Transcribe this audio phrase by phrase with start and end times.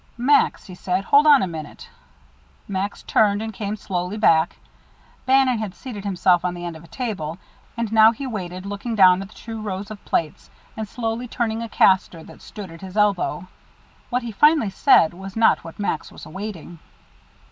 [0.17, 1.87] "Max," he said, "hold on a minute."
[2.67, 4.55] Max turned and came slowly back.
[5.27, 7.37] Bannon had seated himself on the end of a table,
[7.77, 11.61] and now he waited, looking down at the two rows of plates, and slowly turning
[11.61, 13.47] a caster that stood at his elbow.
[14.09, 16.79] What he finally said was not what Max was awaiting.